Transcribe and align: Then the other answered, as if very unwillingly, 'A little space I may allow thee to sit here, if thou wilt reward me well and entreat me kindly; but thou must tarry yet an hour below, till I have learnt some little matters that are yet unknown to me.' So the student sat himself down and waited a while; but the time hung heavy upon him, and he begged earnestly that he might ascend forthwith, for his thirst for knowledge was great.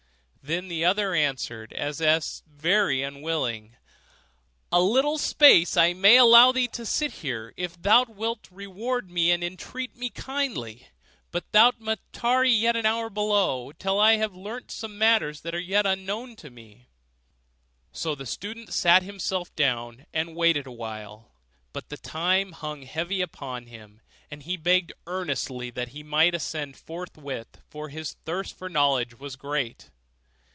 Then 0.43 0.67
the 0.69 0.83
other 0.83 1.13
answered, 1.13 1.71
as 1.71 2.01
if 2.01 2.41
very 2.47 3.03
unwillingly, 3.03 3.77
'A 4.71 4.81
little 4.81 5.19
space 5.19 5.77
I 5.77 5.93
may 5.93 6.17
allow 6.17 6.51
thee 6.51 6.67
to 6.69 6.85
sit 6.85 7.11
here, 7.21 7.53
if 7.55 7.79
thou 7.81 8.03
wilt 8.05 8.49
reward 8.49 9.09
me 9.11 9.27
well 9.27 9.35
and 9.35 9.43
entreat 9.43 9.95
me 9.95 10.09
kindly; 10.09 10.87
but 11.31 11.49
thou 11.51 11.71
must 11.77 11.99
tarry 12.11 12.49
yet 12.51 12.75
an 12.75 12.87
hour 12.87 13.09
below, 13.11 13.71
till 13.73 13.99
I 13.99 14.13
have 14.17 14.33
learnt 14.35 14.71
some 14.71 14.93
little 14.93 14.97
matters 14.97 15.41
that 15.41 15.53
are 15.55 15.59
yet 15.59 15.85
unknown 15.85 16.35
to 16.37 16.49
me.' 16.49 16.87
So 17.93 18.15
the 18.15 18.25
student 18.25 18.73
sat 18.73 19.03
himself 19.03 19.55
down 19.55 20.05
and 20.11 20.35
waited 20.35 20.65
a 20.65 20.71
while; 20.71 21.31
but 21.71 21.87
the 21.89 21.97
time 21.97 22.53
hung 22.53 22.81
heavy 22.81 23.21
upon 23.21 23.67
him, 23.67 24.01
and 24.31 24.41
he 24.43 24.57
begged 24.57 24.91
earnestly 25.05 25.69
that 25.69 25.89
he 25.89 26.01
might 26.03 26.33
ascend 26.35 26.75
forthwith, 26.77 27.61
for 27.69 27.87
his 27.89 28.13
thirst 28.25 28.57
for 28.57 28.67
knowledge 28.69 29.17
was 29.19 29.35
great. 29.37 29.89